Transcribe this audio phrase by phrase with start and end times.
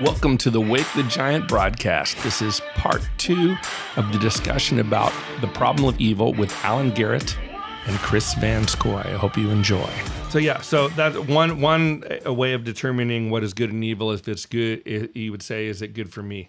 [0.00, 2.16] Welcome to the Wake the Giant broadcast.
[2.22, 3.56] This is part two
[3.96, 7.36] of the discussion about the problem of evil with Alan Garrett
[7.86, 8.98] and Chris Van Scoy.
[9.00, 9.90] I hope you enjoy.
[10.30, 14.12] So yeah, so that one one a way of determining what is good and evil.
[14.12, 16.48] If it's good, i- you would say, is it good for me,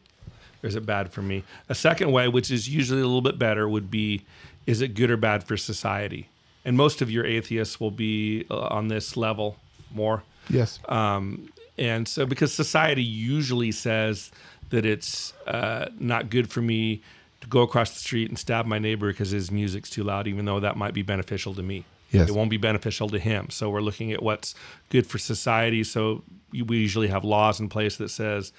[0.62, 1.44] or is it bad for me?
[1.70, 4.22] A second way, which is usually a little bit better, would be,
[4.68, 6.30] is it good or bad for society?
[6.66, 9.58] And most of your atheists will be uh, on this level
[9.92, 10.22] more.
[10.50, 10.80] Yes.
[10.88, 14.32] Um, and so, because society usually says
[14.70, 17.01] that it's uh, not good for me
[17.42, 20.46] to go across the street and stab my neighbor because his music's too loud, even
[20.46, 21.86] though that might be beneficial to me.
[22.11, 22.28] Yes.
[22.29, 23.50] It won't be beneficial to him.
[23.50, 24.54] So, we're looking at what's
[24.89, 25.84] good for society.
[25.84, 28.51] So, we usually have laws in place that says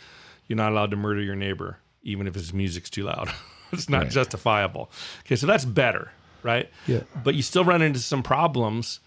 [0.48, 3.28] you're not allowed to murder your neighbor, even if his music's too loud.
[3.73, 4.11] it's not Right.
[4.11, 4.91] justifiable.
[5.27, 6.11] Okay, so that's better,
[6.42, 6.69] right?
[6.87, 7.00] Yeah.
[7.23, 9.00] But you still run into some problems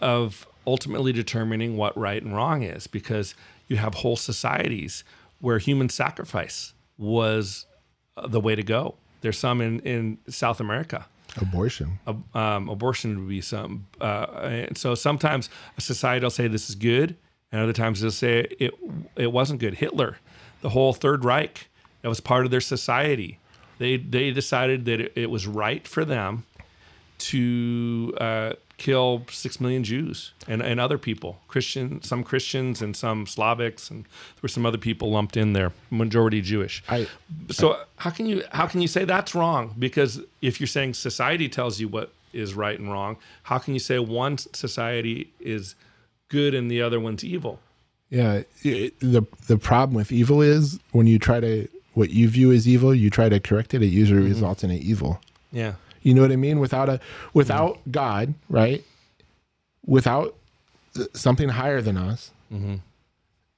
[0.00, 3.34] of ultimately determining what right and wrong is because
[3.68, 5.04] you have whole societies
[5.40, 7.66] where human sacrifice was
[8.16, 8.94] uh, the way to go.
[9.20, 11.06] There's some in, in South America.
[11.40, 11.98] Abortion.
[12.06, 13.86] Ab- Um, abortion would be some.
[14.00, 17.16] Uh, and so sometimes a society will say this is good,
[17.50, 18.72] and other times they'll say it
[19.16, 19.74] it wasn't good.
[19.74, 20.18] Hitler,
[20.60, 21.68] the whole Third Reich,
[22.02, 23.38] that was part of their society.
[23.78, 26.44] They they decided that it, it was right for them
[27.18, 33.24] to uh, kill six million Jews and, and other people, Christian, some Christians and some
[33.26, 36.82] Slavics, and there were some other people lumped in there, majority Jewish.
[36.88, 37.06] I
[37.50, 39.74] So how can you how can you say that's wrong?
[39.78, 43.80] Because if you're saying society tells you what is right and wrong, how can you
[43.80, 45.74] say one society is
[46.28, 47.60] good and the other one's evil?
[48.10, 48.42] yeah.
[48.62, 52.66] It, the the problem with evil is when you try to what you view as
[52.66, 53.82] evil, you try to correct it.
[53.82, 54.28] It usually Mm-hmm.
[54.30, 55.20] results in an evil.
[55.52, 55.74] Yeah.
[56.04, 56.60] You know what I mean?
[56.60, 57.00] Without a
[57.32, 58.84] without God, right?
[59.84, 60.36] Without
[61.14, 62.74] something higher than us, Mm-hmm.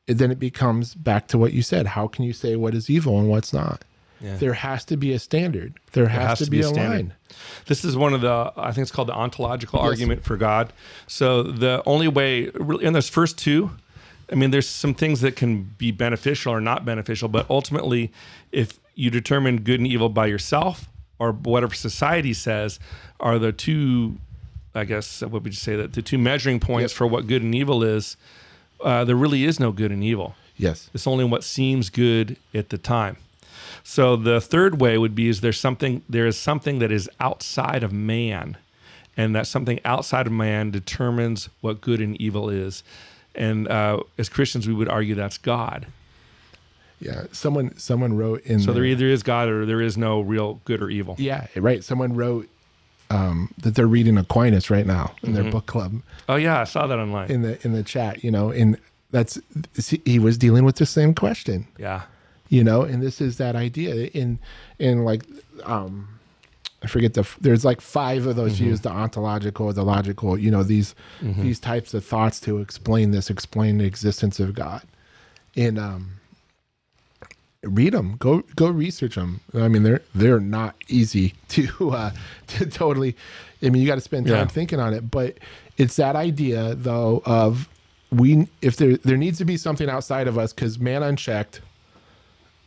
[0.07, 1.89] then it becomes back to what you said.
[1.89, 3.85] How can you say what is evil and what's not?
[4.23, 4.37] Yeah.
[4.37, 5.75] There has to be a standard.
[5.93, 6.89] There, has, to, be, a standard.
[6.91, 7.13] line.
[7.67, 10.73] This is one of the I think it's called the ontological argument for God.
[11.07, 13.73] So the only way really in those first two,
[14.33, 18.11] I mean, there's some things that can be beneficial or not beneficial, but ultimately,
[18.53, 20.89] if you determine good and evil by yourself
[21.19, 22.79] or whatever society says
[23.21, 24.17] are the two,
[24.75, 26.97] I guess what would you say that the two measuring points Yep.
[26.99, 28.17] for what good and evil is,
[28.85, 30.35] uh, there really is no good and evil.
[30.59, 30.91] Yes.
[30.95, 33.17] It's only what seems good at the time.
[33.83, 37.83] So the third way would be is there's something there is something that is outside
[37.83, 38.57] of man,
[39.17, 42.83] and that something outside of man determines what good and evil is.
[43.35, 45.87] And uh, as Christians, we would argue that's God.
[47.01, 47.25] Yeah.
[47.33, 50.61] Someone someone wrote in So the- there either is God or there is no real
[50.65, 51.15] good or evil.
[51.19, 51.85] Yeah, right.
[51.85, 52.49] Someone wrote
[53.11, 55.43] um, that they're reading Aquinas right now in Mm-hmm.
[55.43, 57.31] their book club Oh yeah, I saw that online.
[57.31, 58.25] in the in the chat.
[58.25, 58.77] You know, and
[59.11, 59.39] that's
[60.05, 61.67] he was dealing with the same question.
[61.79, 62.03] yeah,
[62.49, 64.39] You know, and this is that idea in
[64.79, 65.23] in like
[65.65, 66.09] um,
[66.83, 70.37] I forget the there's like five of those views: the ontological, the logical.
[70.39, 74.83] You know, these these types of thoughts to explain this, explain the existence of God,
[75.57, 76.11] and um,
[77.69, 82.11] read them go go research them i mean they're they're not easy to uh
[82.47, 83.17] to totally
[83.63, 84.47] i mean you got to spend time Yeah.
[84.47, 85.39] thinking on it but
[85.77, 87.69] it's that idea though of
[88.11, 91.61] we if there there needs to be something outside of us because man unchecked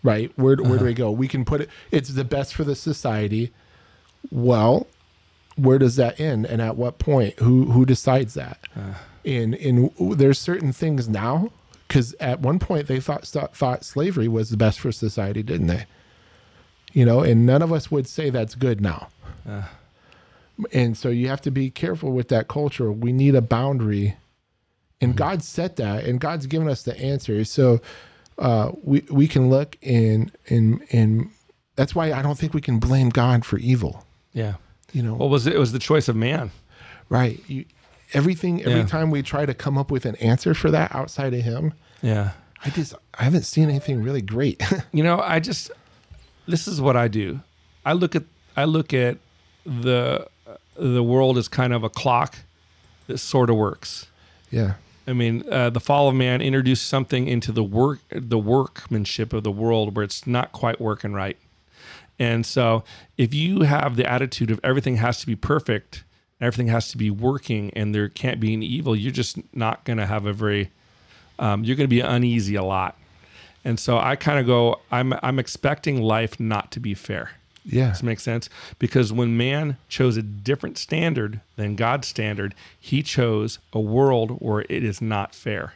[0.01, 0.31] right?
[0.37, 1.11] Where, where do we go?
[1.11, 3.51] We can put it it's the best for the society.
[4.31, 4.87] Well
[5.57, 7.37] where does that end and at what point?
[7.39, 8.59] Who who decides that?
[9.25, 11.51] And and there's certain things now
[11.89, 15.67] because at one point they thought thought thought slavery was the best for society didn't
[15.67, 15.85] they?
[16.93, 19.09] You know and none of us would say that's good now.
[20.71, 22.91] And so you have to be careful with that culture.
[22.91, 24.15] We need a boundary.
[25.01, 27.43] And god set that and god's given us the answer.
[27.43, 27.81] So
[28.37, 31.29] uh we we can look and and and
[31.75, 34.05] that's why i don't think we can blame god for evil.
[34.33, 34.55] Yeah.
[34.93, 35.15] you know?
[35.15, 35.55] What was it?
[35.55, 36.51] It was the choice of man.
[37.09, 37.41] right.
[37.47, 37.65] You,
[38.13, 38.85] everything every Yeah.
[38.85, 42.31] time we try to come up with an answer for that outside of him Yeah.
[42.65, 44.61] i just i haven't seen anything really great
[44.91, 45.71] You know, I just
[46.47, 47.41] this is what I do.
[47.85, 48.23] I look at
[48.57, 49.17] I look at
[49.65, 50.27] the
[50.75, 52.35] the world as kind of a clock
[53.07, 54.07] that sort of works.
[54.49, 54.73] yeah
[55.07, 59.43] I mean, uh, the fall of man introduced something into the work the workmanship of
[59.43, 61.37] the world where it's not quite working right.
[62.19, 62.83] And so,
[63.17, 66.03] if you have the attitude of everything has to be perfect,
[66.41, 69.97] everything has to be working, and there can't be an evil, you're just not going
[69.97, 70.71] to have a very
[71.39, 72.97] um, you're going to be uneasy a lot.
[73.63, 77.31] And so I kind of go, I'm I'm expecting life not to be fair.
[77.65, 78.49] yeah Does make sense?
[78.77, 84.61] Because when man chose a different standard than God's standard, he chose a world where
[84.69, 85.73] it is not fair.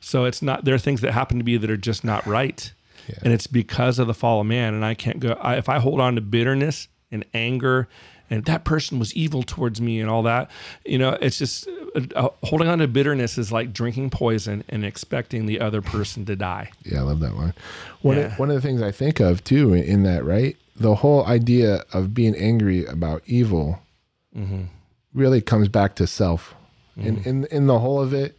[0.00, 2.72] So it's not there are things that happen to be that are just not right,
[3.08, 3.16] Yeah.
[3.22, 4.72] and it's because of the fall of man.
[4.74, 7.88] And I can't go I, if I hold on to bitterness and anger.
[8.30, 10.50] And that person was evil towards me, and all that.
[10.86, 14.84] You know, it's just uh, uh, holding on to bitterness is like drinking poison and
[14.84, 16.70] expecting the other person to die.
[16.84, 17.54] Yeah, I love that line.
[18.02, 18.22] One Yeah.
[18.26, 20.56] of, one of the things I think of too in that, right?
[20.76, 23.80] The whole idea of being angry about evil
[24.36, 24.62] Mm-hmm.
[25.12, 26.54] really comes back to self.
[26.96, 28.38] In, in in the whole of it,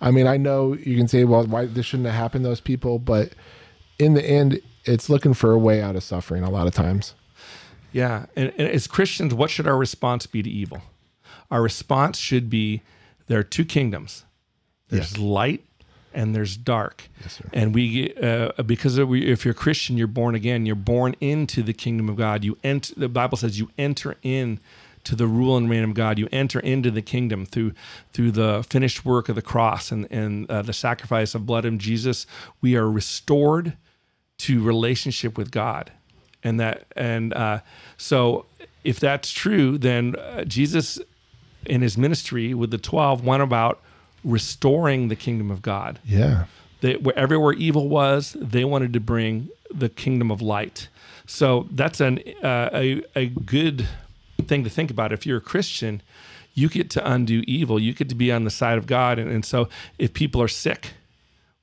[0.00, 2.60] I mean, I know you can say, well, why this shouldn't have happened to those
[2.60, 3.30] people, but
[3.98, 7.14] in the end, it's looking for a way out of suffering a lot of times.
[7.92, 8.26] Yeah.
[8.36, 10.82] And, and as Christians, what should our response be to evil?
[11.50, 12.82] Our response should be
[13.26, 14.24] there are two kingdoms
[14.88, 15.18] there's Yes.
[15.18, 15.64] light
[16.12, 17.08] and there's dark.
[17.20, 17.44] Yes, sir.
[17.52, 20.66] And we, uh, because of, if you're a Christian, you're born again.
[20.66, 22.42] You're born into the kingdom of God.
[22.42, 22.94] You enter.
[22.96, 24.58] The Bible says you enter in
[25.04, 26.18] to the rule and reign of God.
[26.18, 27.72] You enter into the kingdom through
[28.12, 31.78] through the finished work of the cross and and uh, the sacrifice of blood of
[31.78, 32.26] Jesus.
[32.60, 33.76] We are restored
[34.38, 35.92] to relationship with God,
[36.44, 37.60] and that and uh,
[37.96, 38.46] so
[38.84, 40.98] if that's true, then uh, Jesus
[41.66, 43.80] in his ministry with the twelve went about
[44.24, 46.44] restoring the kingdom of God Yeah.
[46.80, 50.88] they, where everywhere evil was, they wanted to bring the kingdom of light.
[51.26, 53.86] So that's an uh, a a good
[54.46, 55.12] thing to think about.
[55.12, 56.02] If you're a Christian,
[56.54, 57.78] you get to undo evil.
[57.78, 59.18] You get to be on the side of God.
[59.18, 60.92] And, and so, if people are sick,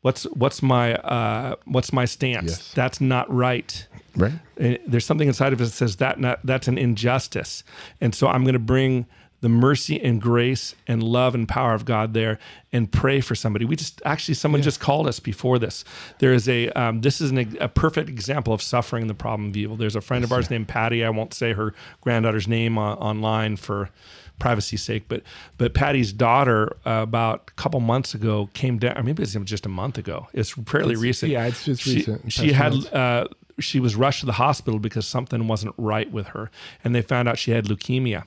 [0.01, 2.49] what's what's my uh, what's my stance?
[2.51, 2.73] Yes.
[2.73, 3.85] That's not right.
[4.17, 4.33] Right.
[4.57, 7.63] And there's something inside of us that says that not, that's an injustice.
[8.01, 9.05] And so I'm going to bring
[9.41, 12.39] the mercy and grace and love and power of God there
[12.73, 13.65] and pray for somebody.
[13.65, 15.85] We just actually someone just called us before this.
[16.17, 19.55] There is a um, this is an, a perfect example of suffering the problem of
[19.57, 19.75] evil.
[19.77, 21.05] There's a friend of ours named Patty.
[21.05, 23.91] I won't say her granddaughter's name uh, online for
[24.39, 25.21] privacy's sake, but
[25.59, 28.97] but Patty's daughter uh, about a couple months ago came down.
[28.97, 30.27] Or maybe was just a month ago.
[30.33, 31.31] It's fairly It's- recent.
[31.31, 33.27] yeah, it's just She- recent, She had uh,
[33.59, 36.51] she was rushed to the hospital because something wasn't right with her,
[36.83, 38.25] and they found out she had leukemia.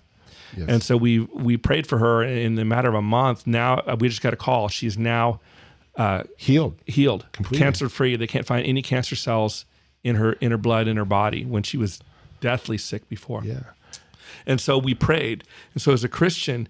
[0.56, 0.69] Yes.
[0.69, 3.47] And so we we prayed for her in the matter of a month.
[3.47, 4.69] Now uh, we just got a call.
[4.69, 5.41] She's now
[6.38, 6.79] Healed.
[6.87, 8.17] healed, cancer free.
[8.17, 9.67] They can't find any cancer cells
[10.03, 12.00] in her in her blood in her body when she was
[12.41, 13.43] deathly sick before.
[13.44, 13.61] Yeah.
[14.47, 15.44] And so we prayed.
[15.75, 16.69] And so as a Christian,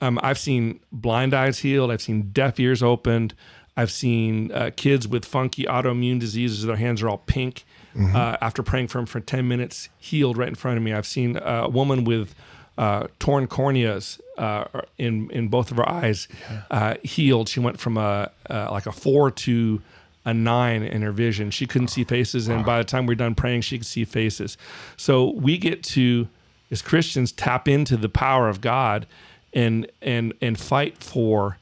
[0.00, 1.90] um, I've seen blind eyes healed.
[1.90, 3.34] I've seen deaf ears opened.
[3.78, 6.64] I've seen uh, kids with funky autoimmune diseases.
[6.64, 7.64] Their hands are all pink.
[7.98, 10.92] Uh, after praying for him for 10 minutes, healed right in front of me.
[10.92, 12.34] I've seen a woman with
[12.78, 14.64] uh, torn corneas uh,
[14.98, 16.28] in in both of her eyes
[16.70, 17.48] uh, healed.
[17.48, 19.80] She went from a uh, like a four to
[20.24, 21.50] a nine in her vision.
[21.50, 24.58] She couldn't see faces, and by the time we're done praying, she could see faces.
[24.96, 26.28] So we get to,
[26.70, 29.06] as Christians, tap into the power of God
[29.54, 31.58] and and and fight for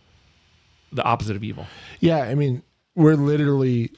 [0.91, 1.67] the opposite of evil.
[2.01, 2.63] Yeah, I mean,
[2.97, 3.93] we're literally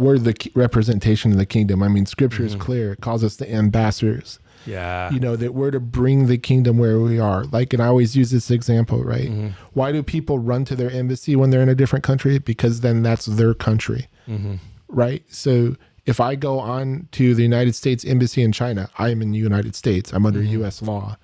[0.00, 1.82] we're the representation of the kingdom.
[1.82, 2.62] I mean, Scripture is mm-hmm.
[2.62, 4.38] clear; it calls us the ambassadors.
[4.66, 5.10] Yeah.
[5.10, 7.44] You know that we're to bring the kingdom where we are.
[7.44, 9.28] Like, and I always use this example, right?
[9.28, 9.48] Mm-hmm.
[9.72, 12.38] Why do people run to their embassy when they're in a different country?
[12.38, 14.56] Because then that's their country, mm-hmm.
[14.88, 15.22] right?
[15.32, 15.76] So
[16.06, 19.38] if I go on to the United States embassy in China, I am in the
[19.38, 20.12] United States.
[20.12, 20.82] I'm under U.S.
[20.82, 21.16] law.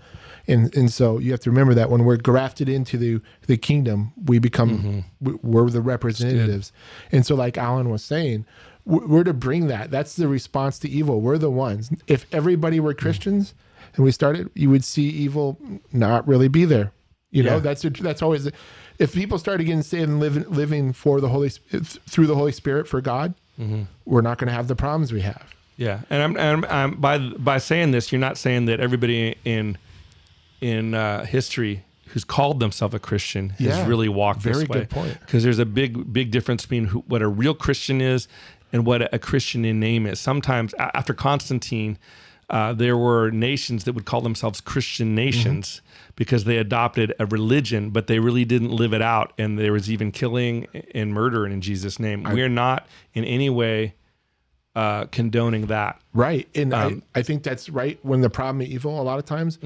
[0.49, 4.13] And, and so you have to remember that when we're grafted into the, the kingdom,
[4.25, 5.01] we become mm-hmm.
[5.21, 6.73] we- we're the representatives.
[7.11, 8.47] And so, like Alan was saying,
[8.85, 9.91] we- we're to bring that.
[9.91, 11.21] That's the response to evil.
[11.21, 11.91] We're the ones.
[12.07, 12.99] If everybody were mm.
[12.99, 13.55] Christians
[13.97, 15.59] and we started, you would see evil
[15.93, 16.93] not really be there.
[17.31, 17.59] You know, Yeah.
[17.61, 18.49] that's that's always.
[18.99, 22.89] If people started getting saved and living living for the Holy through the Holy Spirit
[22.89, 23.83] for God, mm-hmm.
[24.05, 25.53] we're not going to have the problems we have.
[25.77, 29.37] Yeah, and I'm, and I'm, I'm by by saying this, you're not saying that everybody
[29.45, 29.77] in
[30.61, 34.79] in uh, history who's called themselves a Christian has Yeah, really walked very this way.
[34.81, 35.21] good point.
[35.21, 38.29] Because there's a big big difference between who, what a real Christian is
[38.73, 40.21] and what a Christian in name is.
[40.21, 41.99] Sometimes after Constantine.
[42.49, 45.83] Uh, there were nations that would call themselves Christian nations
[46.15, 49.33] because they adopted a religion, but they really didn't live it out.
[49.37, 52.23] And there was even killing and murder in Jesus' name.
[52.23, 53.97] We're not in any way
[54.77, 56.01] uh, condoning that.
[56.15, 56.47] Right.
[56.55, 59.59] And I, I think that's right when the problem of evil a lot of times.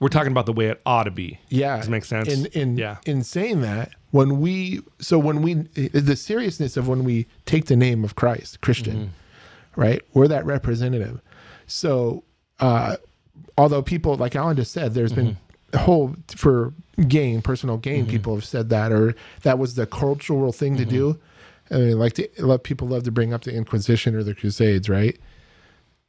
[0.00, 1.38] We're talking about the way it ought to be.
[1.48, 1.76] Yeah.
[1.76, 2.28] Does it make sense?
[2.28, 2.96] In in yeah.
[3.06, 7.76] in saying that, when we so when we the seriousness of when we take the
[7.76, 9.80] name of Christ, Christian, Mm-hmm.
[9.80, 10.02] right?
[10.12, 11.20] We're that representative.
[11.66, 12.24] So
[12.60, 12.96] uh
[13.56, 15.76] although people like Alan just said, there's been Mm-hmm.
[15.76, 16.74] a whole for
[17.08, 21.14] gain, personal gain, people have said that or that was the cultural thing to do.
[21.14, 21.74] Mm-hmm.
[21.74, 24.88] I mean, like to, let people love to bring up the Inquisition or the Crusades,
[24.88, 25.18] right?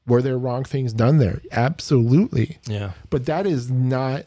[0.08, 1.42] Were there wrong things done there?
[1.52, 2.92] Absolutely yeah.
[3.10, 4.26] but that is not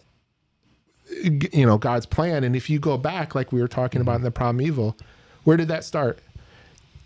[1.23, 4.21] you know god's plan and if you go back like we were talking about mm-hmm.
[4.21, 4.97] in the problem evil
[5.49, 6.19] Where did that start?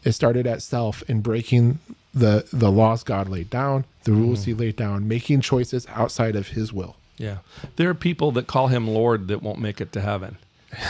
[0.02, 1.78] It started at self and breaking
[2.12, 4.50] the the laws God laid down, the rules mm-hmm.
[4.50, 6.96] He laid down, making choices outside of His will.
[7.18, 7.38] Yeah.
[7.76, 10.38] There are people that call him Lord that won't make it to heaven.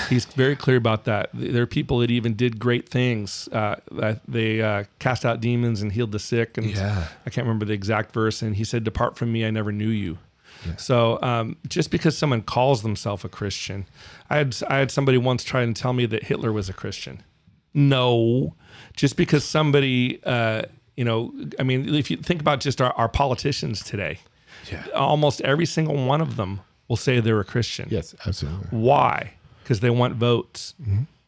[0.09, 1.31] He's very clear about that.
[1.35, 3.49] There are people that even did great things.
[3.49, 3.77] Uh,
[4.29, 6.57] they uh, cast out demons and healed the sick.
[6.57, 7.09] And Yeah.
[7.27, 8.43] I can't remember the exact verse.
[8.43, 10.19] And he said, Depart from me, I never knew you.
[10.77, 13.87] So um, just because someone calls themselves a Christian,
[14.31, 17.25] I had I had somebody once try and tell me that Hitler was a Christian.
[17.75, 18.55] No,
[18.95, 20.62] just because somebody, uh,
[20.97, 24.19] you know, I mean, if you think about just our, our politicians today,
[24.71, 24.85] Yeah.
[24.95, 27.89] almost every single one of them will say they're a Christian.
[27.91, 28.69] Yes, absolutely.
[28.71, 29.33] Why?
[29.62, 30.75] Because they want votes,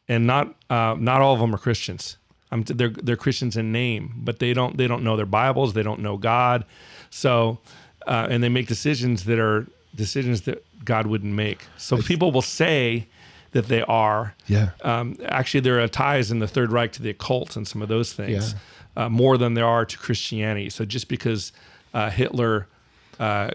[0.09, 2.17] and not uh, not all of them are Christians.
[2.51, 5.73] Um, they're they're Christians in name, but they don't they don't know their Bibles.
[5.73, 6.65] They don't know God.
[7.11, 7.59] So,
[8.07, 11.67] uh, and they make decisions that are decisions that God wouldn't make.
[11.79, 13.07] So people will say
[13.53, 14.35] that they are.
[14.49, 14.71] Yeah.
[14.83, 17.89] Um, actually, there are ties in the Third Reich to the occult and some of
[17.89, 18.55] those things,
[18.97, 20.71] uh, more than there are to Christianity.
[20.71, 21.53] So just because
[21.95, 22.67] uh, Hitler,
[23.21, 23.51] uh,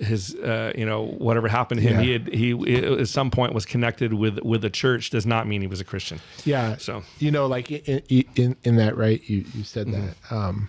[0.00, 2.02] his, uh, you know, whatever happened to him, Yeah.
[2.02, 5.60] he had he at some point was connected with with the church, does not mean
[5.60, 6.20] he was a Christian.
[6.44, 6.76] Yeah.
[6.78, 8.02] So you know, like in
[8.36, 9.20] in, in that, right?
[9.28, 10.14] You you said that.
[10.30, 10.68] Um,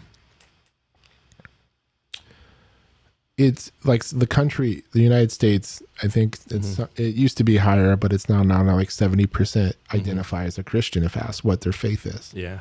[3.38, 5.84] it's like the country, the United States.
[6.02, 9.26] I think it's it used to be higher, but it's now now, now like seventy
[9.26, 12.32] percent identify as a Christian if asked what their faith is.
[12.34, 12.60] yeah,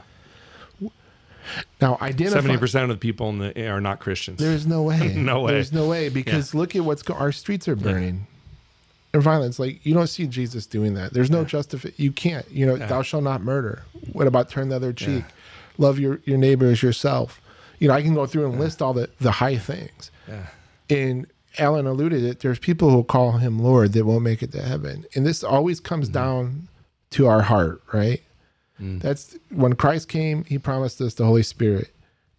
[1.81, 2.41] Now identify.
[2.41, 4.39] seventy percent of the people in the are not Christians.
[4.39, 5.15] There's no way.
[5.25, 5.53] No way.
[5.53, 8.27] There's no way because look at what's go- our streets are burning.
[9.13, 11.13] And violence, like you don't see Jesus doing that.
[11.13, 12.03] There's no justification.
[12.03, 12.51] You can't.
[12.51, 13.83] You know, thou shalt not murder.
[14.13, 15.25] What about turn the other cheek?
[15.79, 17.41] Love your your neighbor as yourself.
[17.79, 20.11] You know, I can go through and list all the the high things.
[20.29, 20.47] yeah,
[20.91, 21.27] And
[21.59, 22.41] Alan alluded it.
[22.41, 25.81] There's people who call him Lord that won't make it to heaven, and this always
[25.81, 26.15] comes mm-hmm.
[26.15, 26.69] down
[27.11, 28.21] to our heart, right?
[28.99, 30.45] That's when Christ came.
[30.45, 31.91] He promised us the Holy Spirit,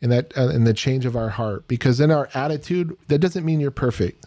[0.01, 1.67] and that uh, and the change of our heart.
[1.67, 4.25] Because in our attitude, that doesn't mean you're perfect,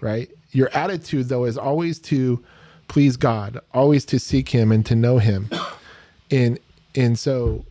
[0.00, 0.30] right?
[0.52, 2.42] Your attitude though is always to
[2.88, 5.50] please God, always to seek Him and to know Him,
[6.30, 6.58] and
[6.94, 7.64] and so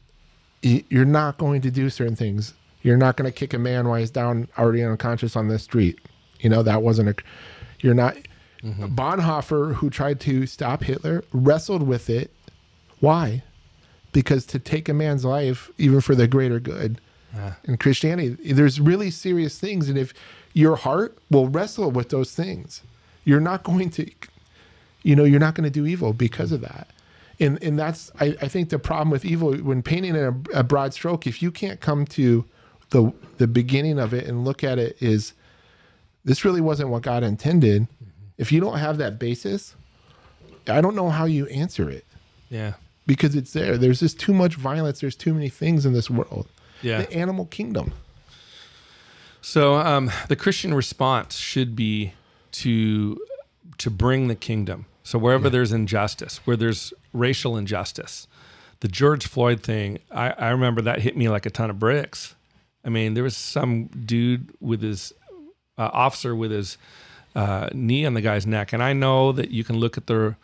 [0.61, 2.53] you're not going to do certain things.
[2.81, 5.99] You're not going to kick a man while he's down already unconscious on the street.
[6.39, 7.15] You know that wasn't a.
[7.79, 8.17] You're not.
[8.63, 12.31] Bonhoeffer, who tried to stop Hitler, wrestled with it.
[13.01, 13.43] Why?
[14.13, 17.01] Because to take a man's life, even for the greater good,
[17.63, 20.13] in Christianity, there's really serious things, and if
[20.53, 22.84] your heart will wrestle with those things,
[23.25, 24.10] you're not going to,
[25.01, 26.88] you know, you're not going to do evil because of that.
[27.39, 30.63] And and that's I, I think the problem with evil when painting in a, a
[30.63, 32.46] broad stroke, if you can't come to
[32.91, 35.34] the the beginning of it and look at it is
[36.24, 37.84] this really wasn't what God intended.
[37.84, 38.05] Mm-hmm.
[38.38, 39.75] If you don't have that basis,
[40.67, 42.05] I don't know how you answer it.
[42.51, 42.74] Yeah,
[43.05, 43.77] because it's there.
[43.77, 45.01] There's just too much violence.
[45.01, 46.48] There's too many things in this world.
[46.81, 47.01] yeah.
[47.03, 47.93] The animal kingdom.
[49.41, 52.13] So um, the Christian response should be
[52.53, 53.19] to
[53.79, 54.86] to bring the kingdom.
[55.03, 58.27] So wherever there's injustice, where there's racial injustice,
[58.79, 62.36] the George Floyd thing, I, I remember that hit me like a ton of bricks.
[62.86, 65.12] I mean, there was some dude with his
[65.77, 66.77] uh, officer with his
[67.36, 70.36] uh, knee on the guy's neck, and I know that you can look at the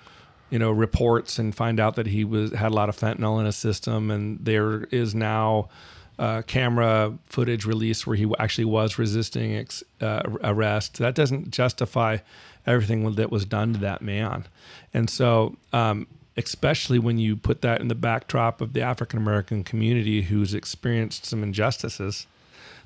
[0.49, 3.45] you know reports and find out that he was had a lot of fentanyl in
[3.45, 5.69] his system, and there is now
[6.17, 10.97] uh, camera footage released where he actually was resisting ex- uh, arrest.
[10.97, 12.17] That doesn't justify
[12.65, 14.45] everything that was done to that man,
[14.93, 15.55] and so.
[15.73, 20.53] Um, Especially when you put that in the backdrop of the African American community who's
[20.53, 22.27] experienced some injustices,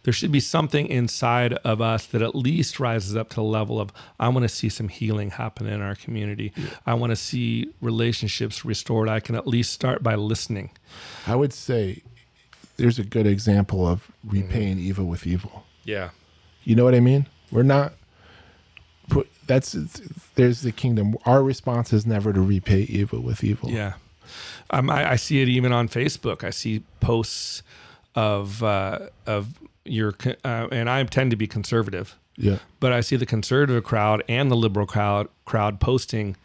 [0.03, 3.79] there should be something inside of us that at least rises up to the level
[3.79, 6.53] of I want to see some healing happen in our community.
[6.86, 9.10] I want to see relationships restored.
[9.10, 10.72] I can at least start by listening.
[11.25, 12.03] I would say
[12.77, 15.65] there's a good example of repaying evil with evil.
[15.86, 16.10] Yeah.
[16.63, 17.27] You know what I mean?
[17.51, 17.93] We're not
[19.10, 19.74] put that's
[20.36, 21.15] there's the kingdom.
[21.25, 23.69] Our response is never to repay evil with evil.
[23.69, 23.93] Yeah.
[24.69, 26.43] Um, I, I see it even on Facebook.
[26.43, 27.63] I see posts
[28.15, 32.60] of uh, of your co- uh, and I tend to be conservative, Yeah.
[32.80, 36.36] but I see the conservative crowd and the liberal crowd crowd posting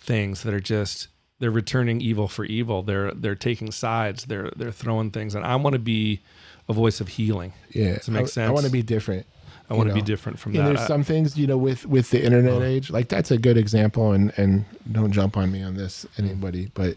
[0.00, 2.82] things that are just they're returning evil for evil.
[2.82, 4.24] They're they're taking sides.
[4.24, 6.20] They're they're throwing things, and I want to be
[6.68, 7.52] a voice of healing.
[7.70, 7.96] Yeah.
[7.96, 8.48] Does it make I, sense?
[8.48, 9.26] I want to be different.
[9.68, 10.76] I want to be different from Yeah, that.
[10.76, 14.12] there's some things, you know, with with the internet age, like that's a good example
[14.12, 16.96] and and don't jump on me on this anybody, but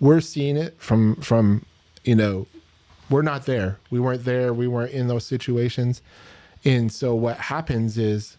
[0.00, 1.66] we're seeing it from from,
[2.04, 2.46] you know,
[3.10, 3.78] we're not there.
[3.90, 4.52] We weren't there.
[4.54, 6.02] We weren't in those situations.
[6.64, 8.36] And so what happens is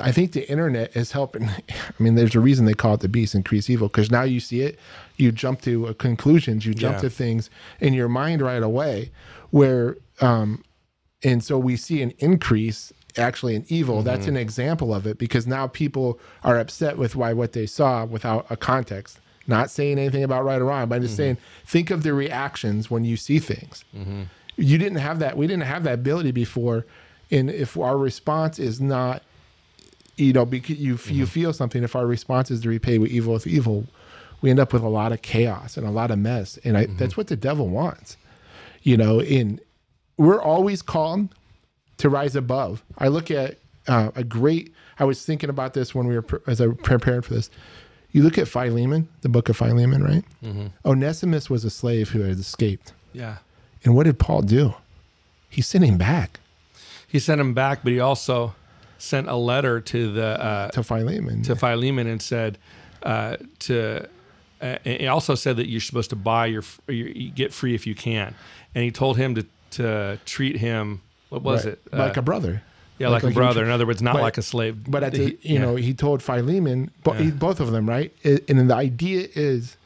[0.00, 1.48] I think the internet is helping.
[1.48, 1.62] I
[1.98, 4.60] mean, there's a reason they call it the beast, increase evil, because now you see
[4.62, 4.78] it,
[5.16, 7.02] you jump to uh, conclusions, you jump Yeah.
[7.02, 9.10] to things in your mind right away,
[9.50, 10.62] where, um,
[11.22, 14.02] and so we see an increase actually in evil.
[14.02, 14.28] That's Mm-hmm.
[14.30, 18.46] an example of it because now people are upset with why what they saw without
[18.48, 19.18] a context.
[19.50, 21.06] Not saying anything about right or wrong, but I'm Mm-hmm.
[21.06, 24.22] just saying think of the reactions when you see things Mm-hmm.
[24.56, 26.86] you didn't have that we didn't have that ability before
[27.30, 29.22] and if our response is not
[30.16, 31.14] you know because you Mm-hmm.
[31.14, 33.84] you feel something if our response is to repay with evil with evil
[34.42, 36.84] we end up with a lot of chaos and a lot of mess and I,
[36.86, 36.96] Mm-hmm.
[36.96, 38.16] that's what the devil wants
[38.82, 39.60] you know in
[40.16, 41.28] we're always called
[41.98, 43.56] to rise above i look at
[43.88, 47.24] uh, a great i was thinking about this when we were pre- as i prepared
[47.24, 47.50] for this
[48.12, 50.66] you look at philemon the book of philemon right Mm-hmm.
[50.84, 53.36] onesimus was a slave who had escaped Yeah.
[53.84, 54.74] and what did Paul do?
[55.48, 56.40] He sent him back
[57.08, 58.54] He sent him back, but he also
[58.98, 61.42] sent a letter to the uh, to Philemon.
[61.42, 62.56] to Philemon and said
[63.02, 64.06] uh, to.
[64.60, 67.84] Uh, he also said that you're supposed to buy your, your you get free if
[67.86, 68.34] you can,
[68.74, 71.00] and he told him to to treat him.
[71.30, 71.72] What was Right.
[71.72, 71.80] it?
[71.92, 72.62] Uh, like a brother.
[73.00, 73.64] Yeah, like, like a brother.
[73.64, 74.76] In other words, not but- like a slave.
[74.88, 75.60] But at the, He- you yeah.
[75.60, 77.30] know, he told Philemon, bo- Yeah.
[77.30, 78.12] both of them, right?
[78.24, 79.76] And the idea is,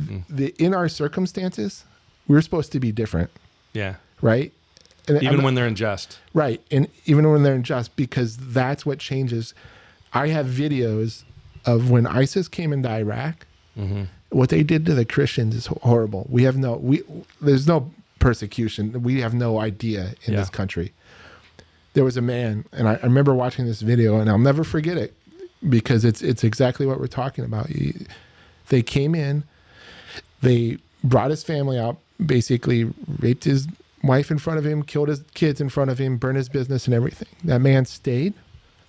[0.00, 0.22] Mm.
[0.28, 1.84] the in our circumstances,
[2.28, 3.30] we're supposed to be different,
[3.72, 4.52] yeah, right?
[5.08, 6.18] And even I'm- when they're unjust.
[6.34, 9.54] right, and even when they're unjust, because that's what changes.
[10.12, 11.22] I have videos
[11.64, 13.46] of when ISIS came into Iraq.
[13.78, 14.02] Mm-hmm.
[14.30, 16.26] What they did to the Christians is horrible.
[16.28, 17.02] We have no we
[17.40, 19.02] there's no persecution.
[19.02, 20.40] We have no idea in Yeah.
[20.40, 20.92] this country.
[21.96, 24.98] There was a man, and I, I remember watching this video, and I'll never forget
[24.98, 25.14] it
[25.66, 27.68] because it's it's exactly what we're talking about.
[27.68, 28.06] He-
[28.68, 29.44] They came in,
[30.42, 31.96] they brought his family out,
[32.34, 33.66] basically raped his
[34.02, 36.86] wife in front of him, killed his kids in front of him, burned his business
[36.86, 37.28] and everything.
[37.44, 38.34] That man stayed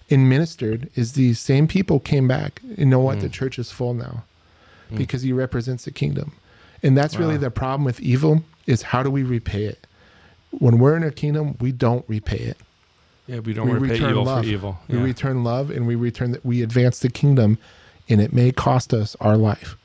[0.10, 0.90] and ministered.
[0.96, 2.62] Is these same people came back?
[2.78, 3.22] You know what?
[3.22, 3.40] The mm.
[3.40, 4.26] church is full now
[4.92, 4.98] mm.
[4.98, 6.34] because he represents the kingdom,
[6.84, 8.44] and that's really the problem with evil.
[8.66, 9.88] Is how do we repay it?
[10.52, 12.58] When we're in a kingdom, we don't repay it.
[13.28, 14.44] Yeah, we don't we evil love.
[14.44, 14.80] for evil.
[14.88, 17.58] We return love, and we return that we advance the kingdom,
[18.08, 19.76] and it may cost us our life.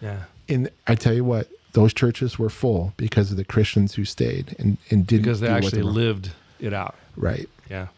[0.00, 0.24] yeah.
[0.48, 4.54] And I tell you what, those churches were full because of the Christians who stayed
[4.58, 6.94] and, and didn't because they actually lived it out.
[7.16, 7.48] right.
[7.70, 7.88] Yeah.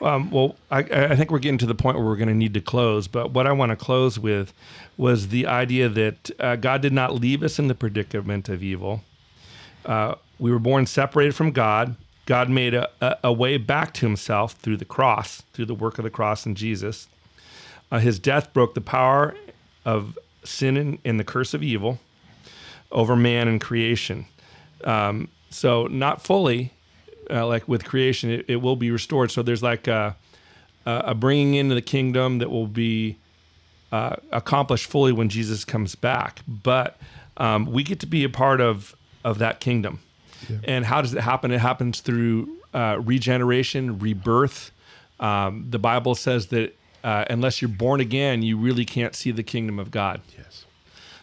[0.00, 2.54] Um, well, I, I think we're getting to the point where we're going to need
[2.54, 3.06] to close.
[3.06, 4.52] But what I want to close with
[4.96, 9.02] was the idea that uh, God did not leave us in the predicament of evil.
[9.84, 11.96] Uh, we were born separated from God.
[12.26, 15.98] God made a, a, a way back to himself through the cross, through the work
[15.98, 17.08] of the cross in Jesus.
[17.90, 19.34] Uh, his death broke the power
[19.84, 21.98] of sin and, and the curse of evil
[22.90, 24.26] over man and creation.
[24.84, 26.72] Um, so, not fully,
[27.30, 29.30] uh, like with creation, it, it will be restored.
[29.30, 30.16] So, there's like a,
[30.86, 33.16] a bringing into the kingdom that will be
[33.90, 36.40] uh, accomplished fully when Jesus comes back.
[36.48, 36.96] But
[37.36, 40.00] um, we get to be a part of of that kingdom.
[40.64, 41.50] And how does it happen?
[41.50, 44.70] It happens through uh, regeneration, rebirth.
[45.20, 46.74] Um, the Bible says that
[47.04, 50.20] uh, unless you're born again, you really can't see the kingdom of God.
[50.36, 50.64] Yes.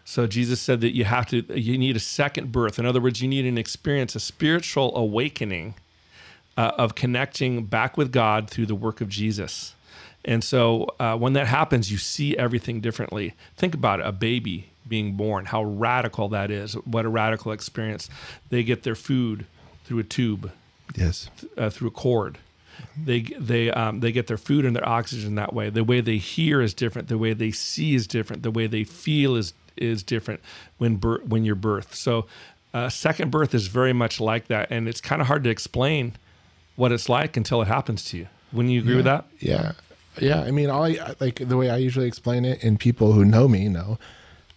[0.05, 2.79] So Jesus said that you have to, you need a second birth.
[2.79, 5.75] In other words, you need an experience, a spiritual awakening
[6.57, 9.75] uh, of connecting back with God through the work of Jesus.
[10.25, 13.33] And so uh, when that happens, you see everything differently.
[13.55, 16.73] Think about it a baby being born, how radical that is.
[16.85, 18.09] What a radical experience.
[18.49, 19.45] They get their food
[19.85, 20.51] through a tube,
[20.95, 21.29] Yes.
[21.57, 22.37] uh, through a cord.
[23.01, 25.69] They they um, they get their food and their oxygen that way.
[25.69, 27.07] The way they hear is different.
[27.09, 28.41] The way they see is different.
[28.43, 30.39] The way they feel is is different
[30.77, 31.93] when bir- when you're birthed.
[31.95, 32.25] So,
[32.73, 36.13] uh, second birth is very much like that, and it's kind of hard to explain
[36.77, 38.27] what it's like until it happens to you.
[38.53, 39.25] Wouldn't you agree with that?
[39.39, 39.73] Yeah.
[40.21, 40.41] Yeah.
[40.41, 43.47] I mean, all I, like the way I usually explain it, and people who know
[43.47, 43.97] me know.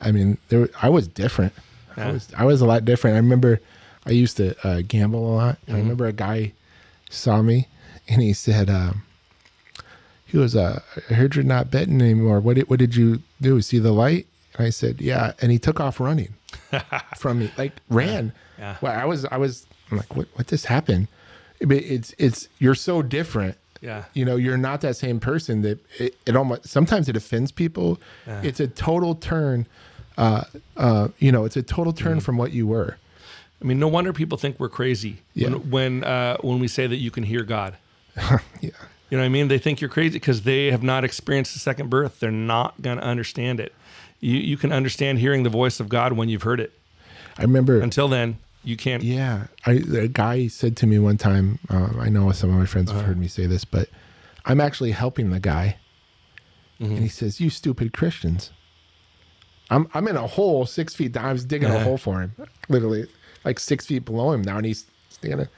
[0.01, 1.53] I mean, there I was different.
[1.97, 2.09] Yeah.
[2.09, 3.15] I was I was a lot different.
[3.15, 3.61] I remember
[4.07, 5.61] I used to uh, gamble a lot.
[5.63, 5.75] Mm-hmm.
[5.75, 6.53] I remember a guy
[7.11, 7.69] saw me
[8.09, 9.03] and he said, um,
[10.27, 12.41] he was, uh, I heard you're not betting anymore.
[12.41, 13.61] What did, what did you do?
[13.61, 14.27] See the light?
[14.57, 15.33] And I said, yeah.
[15.41, 16.35] And he took off running
[17.19, 18.33] from me, like ran.
[18.59, 18.77] Yeah.
[18.81, 21.09] Well, I was, I was I'm like, what, what just happened?
[21.61, 23.57] But it's, it's, you're so different.
[23.83, 24.05] Yeah.
[24.15, 27.99] You know, you're not that same person that it, it almost, sometimes it offends people.
[28.27, 29.67] It's a total turn.
[30.17, 30.45] Uh,
[30.77, 32.97] uh, you know, it's a total turn from what you were.
[33.61, 35.49] I mean, no wonder people think we're crazy Yeah.
[35.51, 37.77] when when, uh, when we say that you can hear God.
[38.61, 38.71] Yeah.
[39.11, 39.49] You know what I mean?
[39.49, 42.19] They think you're crazy because they have not experienced the second birth.
[42.19, 43.75] They're not going to understand it.
[44.21, 46.73] You you can understand hearing the voice of God when you've heard it.
[47.37, 47.79] I remember.
[47.81, 49.03] Until then, you can't.
[49.03, 51.59] Yeah, I, a guy said to me one time.
[51.69, 53.89] Uh, I know some of my friends have heard me say this, but
[54.45, 55.77] I'm actually helping the guy.
[56.81, 56.95] Mm-hmm.
[56.95, 58.51] And he says, You stupid Christians.
[59.71, 61.25] I'm I'm in a hole six feet down.
[61.27, 61.85] I was digging a Uh-huh.
[61.85, 62.35] hole for him,
[62.69, 63.07] literally
[63.45, 65.49] like six feet below him now, and he's standing.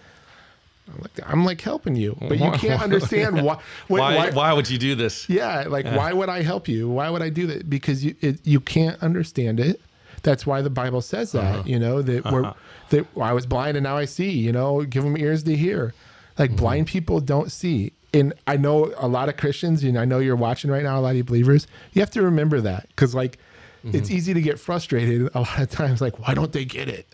[0.86, 3.58] I'm like, I'm like helping you, but you can't understand why.
[3.88, 5.28] Why, why, why, would you do this?
[5.30, 6.88] yeah, like why would I help you?
[6.90, 7.68] Why would I do that?
[7.70, 9.80] Because you it, you can't understand it.
[10.24, 11.44] That's why the Bible says that.
[11.44, 11.62] Uh-huh.
[11.64, 12.52] You know that we're
[12.90, 14.30] that I was blind and now I see.
[14.32, 15.94] You know, give them ears to hear.
[16.38, 16.56] Like Mm-hmm.
[16.56, 17.92] blind people don't see.
[18.12, 20.98] And I know a lot of Christians, and I know you're watching right now.
[20.98, 23.38] A lot of you believers, you have to remember that because like
[23.84, 24.16] it's Mm-hmm.
[24.16, 26.00] easy to get frustrated a lot of times.
[26.00, 27.06] Like why don't they get it?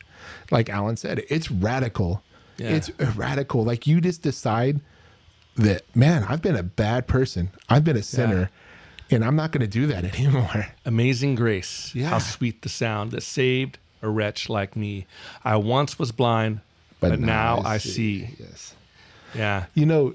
[0.50, 2.22] Like Alan said, it's radical.
[2.58, 2.68] Yeah.
[2.70, 3.64] It's radical.
[3.64, 4.80] Like you just decide
[5.56, 7.50] that man, I've been a bad person.
[7.68, 8.50] I've been a sinner,
[9.10, 10.68] and I'm not going to do that anymore.
[10.84, 11.92] Amazing grace.
[11.94, 12.08] Yeah.
[12.08, 15.06] How sweet the sound that saved a wretch like me.
[15.44, 16.60] I once was blind,
[17.00, 18.34] but, now, I see.
[18.38, 18.74] Yes.
[19.34, 19.66] Yeah.
[19.74, 20.14] You know,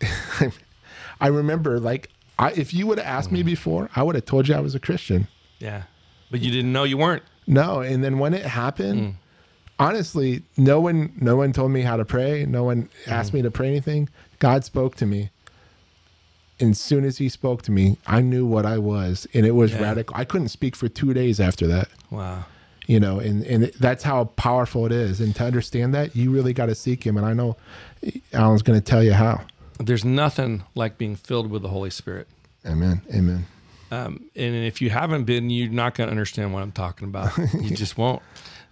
[1.20, 4.48] I remember like I, if you would have asked me before, I would have told
[4.48, 5.26] you I was a Christian.
[5.58, 5.82] Yeah.
[6.30, 7.22] But you didn't know you weren't.
[7.46, 9.14] No, and then when it happened, mm.
[9.78, 12.44] honestly, no one no one told me how to pray.
[12.46, 13.36] No one asked mm.
[13.36, 14.08] me to pray anything.
[14.38, 15.30] God spoke to me.
[16.60, 19.52] And as soon as he spoke to me, I knew what I was, and it
[19.52, 19.82] was Yeah.
[19.82, 20.16] radical.
[20.16, 21.88] I couldn't speak for two days after that.
[22.10, 22.44] Wow.
[22.86, 26.54] you know and and that's how powerful it is and to understand that you really
[26.54, 27.54] got to seek him and i know
[28.32, 29.42] alan's going to tell you how
[29.78, 32.26] There's nothing like being filled with the Holy Spirit.
[32.64, 33.44] amen amen
[33.90, 37.36] Um, and if you haven't been, you're not going to understand what I'm talking about.
[37.62, 38.22] you just won't.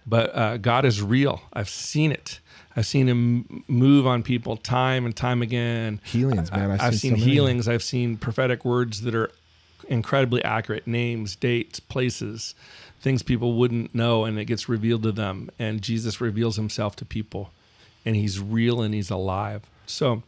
[0.05, 1.41] But uh, God is real.
[1.53, 2.39] I've seen it.
[2.77, 5.99] I've seen Him move on people time and time again.
[6.05, 7.31] healings man I've, I've, seen, so many.
[7.31, 7.67] healings.
[7.67, 9.31] I've seen prophetic words that are
[9.87, 12.53] incredibly accurate names, dates, places,
[13.01, 15.49] things people wouldn't know, and it gets revealed to them.
[15.57, 17.49] And Jesus reveals Himself to people,
[18.05, 19.63] and He's real and He's alive.
[19.87, 20.21] So,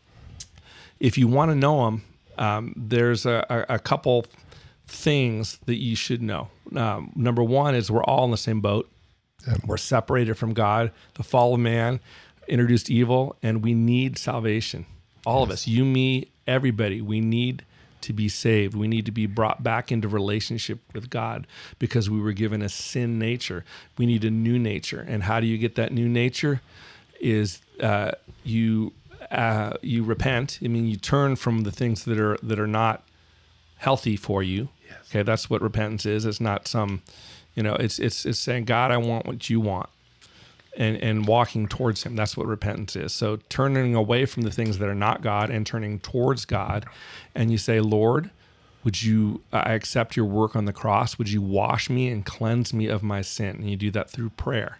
[0.99, 2.01] if you want to know Him,
[2.39, 4.25] um, there's a, a, a couple
[4.88, 6.47] things that you should know.
[6.75, 8.89] Um, number one is we're all in the same boat.
[9.65, 10.91] We're separated from God.
[11.13, 12.01] The fall of man
[12.49, 14.85] introduced evil, and we need salvation.
[15.25, 17.63] All of us, you, me, everybody, we need
[18.01, 18.75] to be saved.
[18.75, 21.45] We need to be brought back into relationship with God
[21.77, 23.65] because we were given a sin nature.
[23.97, 25.05] We need a new nature.
[25.07, 26.62] And how do you get that new nature?
[27.19, 28.12] Is uh,
[28.45, 28.93] you
[29.29, 30.59] uh, you repent.
[30.63, 33.03] I mean, you turn from the things that are that are not
[33.77, 34.69] healthy for you.
[35.09, 36.25] Okay, that's what repentance is.
[36.25, 37.01] It's not some,
[37.55, 39.89] you know, it's it's it's saying, God, I want what you want.
[40.77, 42.15] And and walking towards him.
[42.15, 43.12] That's what repentance is.
[43.12, 46.86] So turning away from the things that are not God and turning towards God.
[47.36, 48.29] And you say, Lord,
[48.84, 51.17] would you I accept your work on the cross?
[51.17, 53.58] Would you wash me and cleanse me of my sin?
[53.58, 54.79] And you do that through prayer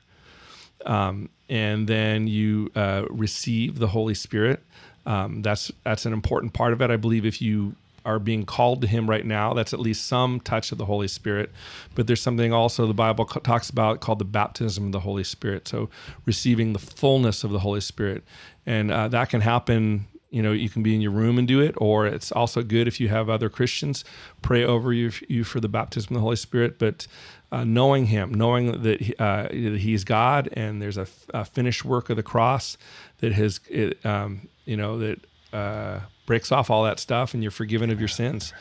[0.86, 4.64] um, and then you uh, receive the Holy Spirit.
[5.06, 6.92] Um, that's that's an important part of it.
[6.92, 10.40] I believe if you are being called to Him right now, that's at least some
[10.40, 11.52] touch of the Holy Spirit.
[11.96, 15.24] But there's something also the Bible co- talks about called the baptism of the Holy
[15.24, 15.68] Spirit.
[15.68, 15.90] So
[16.26, 18.24] receiving the fullness of the Holy Spirit,
[18.66, 20.08] and uh, that can happen.
[20.32, 22.88] You know, you can be in your room and do it, or it's also good
[22.88, 24.06] if you have other Christians
[24.44, 26.78] pray over you, you for the baptism of the Holy Spirit.
[26.78, 27.08] But
[27.52, 31.08] uh, knowing Him, knowing that, he, uh, that He's God, and there's a,
[31.46, 32.78] finished work of the cross
[33.20, 35.20] that has, it, um, you know, that
[35.52, 38.54] uh, breaks off all that stuff, and you're forgiven of your sins.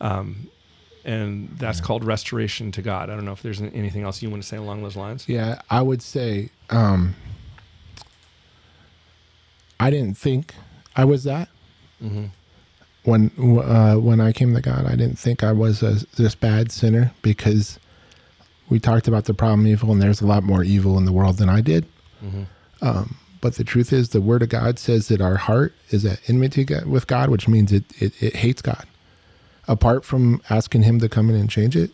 [0.00, 0.48] Um,
[1.04, 3.08] and that's called restoration to God.
[3.10, 5.28] I don't know if there's anything else you want to say along those lines.
[5.28, 7.14] yeah i would say um
[9.80, 10.54] i didn't think
[10.96, 11.48] i was that
[12.02, 12.24] Mm-hmm.
[13.04, 16.72] when uh, when I came to God, I didn't think I was a, this bad
[16.72, 17.78] sinner because
[18.68, 21.36] we talked about the problem evil, and there's a lot more evil in the world
[21.38, 21.86] than I did.
[22.24, 22.42] Mm-hmm.
[22.84, 26.20] Um, but the truth is, the Word of God says that our heart is at
[26.30, 28.86] enmity with God, which means it, it it hates God.
[29.68, 31.90] Apart from asking Him to come in and change it,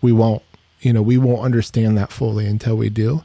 [0.00, 0.42] we won't.
[0.80, 3.24] You know, we won't understand that fully until we do.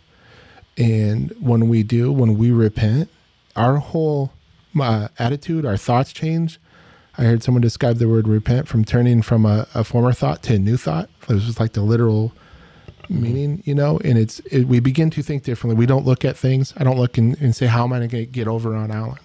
[0.76, 3.10] And when we do, when we repent,
[3.56, 4.32] our whole
[4.80, 6.60] uh, attitude, our thoughts change.
[7.18, 10.56] I heard someone describe the word repent from turning from a, a former thought to
[10.56, 11.10] a new thought.
[11.30, 12.32] It was just like the literal
[13.12, 15.78] meaning, you know, and it's, it, we begin to think differently.
[15.78, 16.74] We don't look at things.
[16.78, 19.20] I don't look and, and say, how am I going to get over on Alan?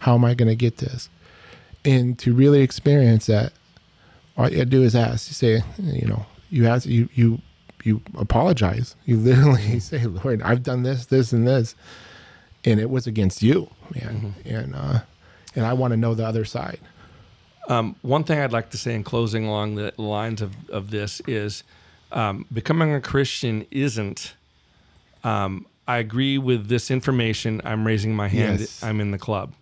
[0.00, 1.08] How am I going to get this?
[1.84, 3.52] And to really experience that,
[4.36, 5.28] all you do is ask.
[5.28, 7.40] You say, you know, you ask, you, you,
[7.84, 8.96] you apologize.
[9.04, 11.74] You literally say, Lord, I've done this, this, and this,
[12.64, 14.34] and it was against you, man.
[14.44, 15.00] And, uh,
[15.54, 16.80] and I want to know the other side.
[17.68, 21.20] Um, one thing I'd like to say in closing along the lines of, of this
[21.26, 21.64] is
[22.12, 24.34] um, becoming a Christian isn't.
[25.24, 27.60] Um, I agree with this information.
[27.64, 28.60] I'm raising my hand.
[28.60, 28.82] Yes.
[28.82, 29.54] I'm in the club.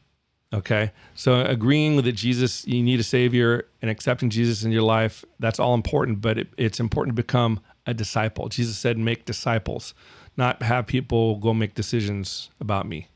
[0.53, 0.93] Okay.
[1.15, 5.25] So agreeing with that Jesus, you need a savior and accepting Jesus in your life,
[5.41, 8.49] that's all important, but it, it's important to become a disciple.
[8.49, 9.95] Jesus said, make disciples,
[10.37, 13.09] not have people go make decisions about me.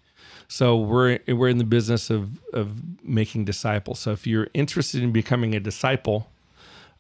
[0.49, 3.99] So we're we're in the business of of making disciples.
[3.99, 6.31] So if you're interested in becoming a disciple,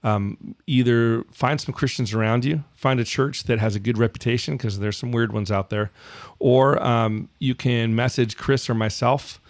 [0.05, 4.57] um, either find some Christians around you, find a church that has a good reputation
[4.57, 5.91] because there's some weird ones out there,
[6.39, 9.41] or um, you can message Chris or myself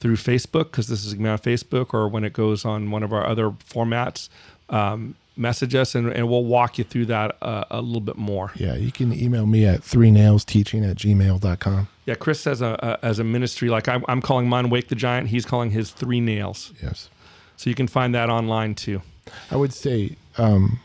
[0.00, 2.90] through Facebook because this is going to be on Facebook, or when it goes on
[2.90, 4.28] one of our other formats.
[4.70, 8.50] Um, message us and, and we'll walk you through that uh, a little bit more.
[8.56, 11.88] Yeah, you can email me at three nails teaching at gmail.com.
[12.06, 14.94] Yeah, Chris has a, a as a ministry, like I'm, I'm calling mine Wake the
[14.94, 15.28] Giant.
[15.28, 16.72] He's calling his Three Nails.
[16.82, 17.08] Yes.
[17.56, 19.02] So you can find that online too.
[19.50, 20.78] I would say, um,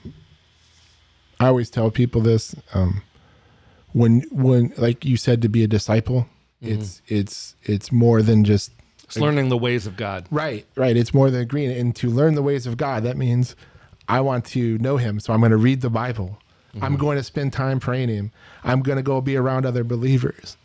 [1.39, 3.01] I always tell people this, um,
[3.93, 6.27] when, when, like you said, to be a disciple,
[6.61, 8.71] it's, it's, it's more than just
[9.03, 10.25] It's learning the ways of God.
[10.31, 10.95] Right, right.
[10.95, 11.77] It's more than agreeing.
[11.77, 13.55] And to learn the ways of God, that means
[14.07, 15.19] I want to know Him.
[15.19, 16.37] So I'm going to read the Bible.
[16.81, 18.31] I'm going to spend time praying Him.
[18.63, 20.57] I'm going to go be around other believers.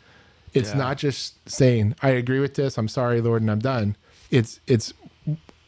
[0.55, 0.77] It's Yeah.
[0.77, 2.77] not just saying, I agree with this.
[2.79, 3.95] I'm sorry, Lord, and I'm done.
[4.31, 4.93] It's, it's,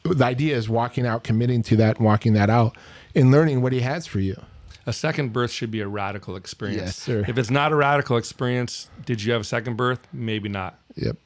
[0.04, 2.76] the idea is walking out, committing to that, and walking that out,
[3.16, 4.40] and learning what He has for you.
[4.88, 6.82] A second birth should be a radical experience.
[6.82, 7.24] Yes, sir.
[7.28, 10.00] If it's not a radical experience, did you have a second birth?
[10.12, 10.80] Maybe not.
[10.96, 11.18] Yep.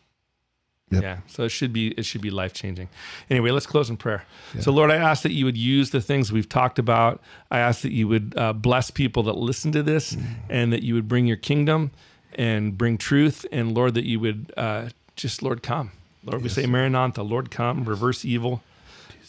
[0.92, 1.02] Yep.
[1.04, 1.18] Yeah.
[1.28, 2.90] So it should be it should be life changing.
[3.30, 4.24] Anyway, let's close in prayer.
[4.60, 7.22] So Lord, I ask that you would use the things we've talked about.
[7.50, 10.34] I ask that you would uh, bless people that listen to this, Mm-hmm.
[10.50, 11.92] and that you would bring your kingdom
[12.34, 15.92] and bring truth, and Lord, that you would uh, just Lord come.
[16.26, 18.64] Lord, we say Maranatha, Lord come, reverse evil,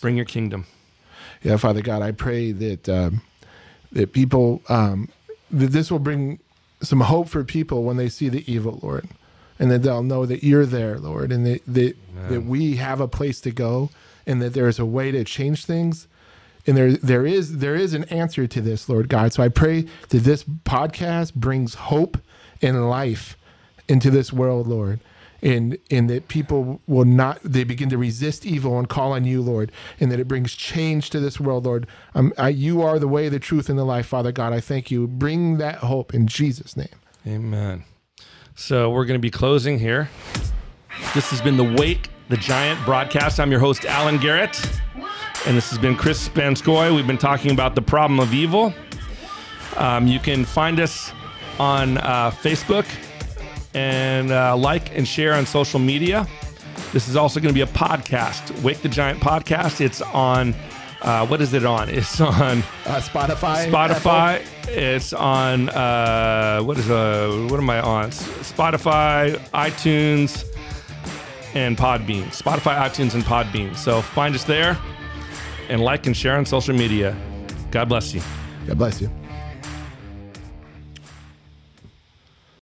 [0.01, 0.67] bring your kingdom.
[1.43, 3.21] Yeah, Father God, I pray that um,
[3.93, 5.11] that people um,
[5.51, 6.39] that this will bring
[6.83, 9.09] some hope for people when they see the evil, Lord,
[9.59, 11.97] and that they'll know that you're there, Lord, and that that,
[12.29, 13.91] that we have a place to go,
[14.27, 16.09] and that there is a way to change things,
[16.67, 19.35] and there there is there is an answer to this, Lord God.
[19.35, 22.17] So I pray that this podcast brings hope
[22.63, 23.37] and life
[23.87, 25.01] into this world, Lord.
[25.43, 29.43] And, and that people will not they begin to resist evil and call on you
[29.43, 29.71] lord
[30.01, 33.29] and that it brings change to this world lord um, I, you are the way
[33.29, 36.75] the truth and the life father god i thank you bring that hope in jesus
[36.75, 36.89] name
[37.27, 37.83] Amen.
[38.55, 40.09] So we're going to be closing here.
[41.13, 43.41] This has been the Wake the Giant broadcast.
[43.41, 44.65] I'm your host, Alan Garrett.
[45.47, 46.95] And this has been Chris Van Scoy.
[46.95, 48.73] We've been talking about the problem of evil.
[49.77, 51.13] Um, you can find us
[51.59, 52.87] on uh, Facebook
[53.77, 56.27] and uh, like and share on social media.
[56.93, 59.83] This is also going to be a podcast, Wake the Giant podcast.
[59.83, 60.55] It's on,
[61.03, 61.91] uh, what is it on?
[61.91, 62.33] It's on
[62.87, 64.47] uh, spotify Spotify.
[64.69, 68.11] It's on uh, what is uh what am I on?
[68.11, 70.45] Spotify, iTunes,
[71.55, 72.25] and Podbean.
[72.29, 73.77] Spotify, iTunes, and Podbean.
[73.77, 74.79] So find us there,
[75.69, 77.15] and like and share on social media.
[77.71, 78.23] God bless you.
[78.67, 79.11] God bless you